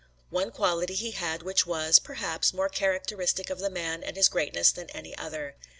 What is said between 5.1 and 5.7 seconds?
other.